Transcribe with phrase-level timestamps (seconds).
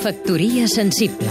[0.00, 1.28] Factoria sensible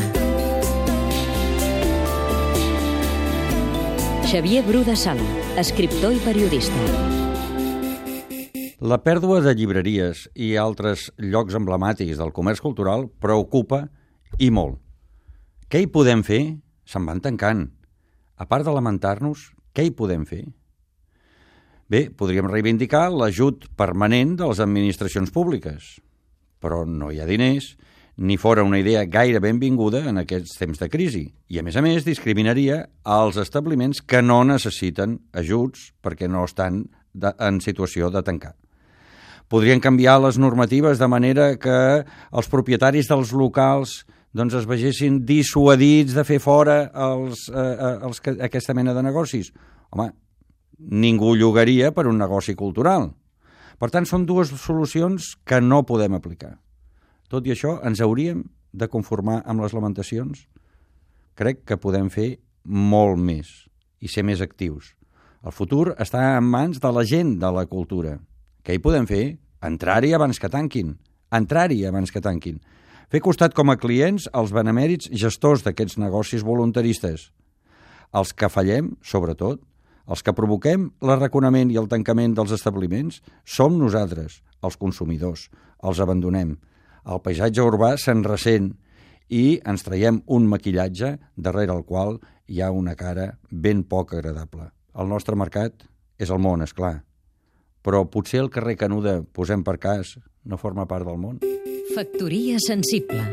[4.29, 5.25] Xavier Bru de Sala,
[5.57, 6.83] escriptor i periodista.
[8.85, 13.87] La pèrdua de llibreries i altres llocs emblemàtics del comerç cultural preocupa
[14.37, 14.77] i molt.
[15.65, 16.43] Què hi podem fer?
[16.85, 17.65] Se'n van tancant.
[18.37, 20.43] A part de lamentar-nos, què hi podem fer?
[21.89, 25.95] Bé, podríem reivindicar l'ajut permanent de les administracions públiques,
[26.61, 27.73] però no hi ha diners,
[28.19, 31.23] ni fora una idea gaire benvinguda en aquests temps de crisi.
[31.47, 36.83] I, a més a més, discriminaria els establiments que no necessiten ajuts perquè no estan
[37.13, 38.57] de, en situació de tancar.
[39.47, 44.03] Podrien canviar les normatives de manera que els propietaris dels locals
[44.35, 48.19] doncs es vegessin dissuadits de fer fora els, eh, eh els,
[48.51, 49.53] aquesta mena de negocis.
[49.95, 50.11] Home,
[50.77, 53.13] ningú llogaria per un negoci cultural.
[53.79, 56.57] Per tant, són dues solucions que no podem aplicar.
[57.29, 58.41] Tot i això, ens hauríem
[58.73, 60.47] de conformar amb les lamentacions?
[61.37, 63.51] Crec que podem fer molt més
[64.01, 64.95] i ser més actius.
[65.45, 68.17] El futur està en mans de la gent de la cultura.
[68.65, 69.37] Què hi podem fer?
[69.63, 70.95] Entrar-hi abans que tanquin.
[71.31, 72.57] Entrar-hi abans que tanquin.
[73.09, 77.29] Fer costat com a clients als benemèrits gestors d'aquests negocis voluntaristes.
[78.13, 79.61] Els que fallem, sobretot,
[80.09, 85.47] els que provoquem l'arraconament i el tancament dels establiments, som nosaltres, els consumidors.
[85.85, 86.57] Els abandonem
[87.05, 88.73] el paisatge urbà se'n ressent
[89.29, 92.17] i ens traiem un maquillatge darrere el qual
[92.49, 94.71] hi ha una cara ben poc agradable.
[94.97, 95.85] El nostre mercat
[96.17, 96.99] és el món, és clar.
[97.85, 101.39] Però potser el carrer Canuda, posem per cas, no forma part del món?
[101.95, 103.23] Factoria sensible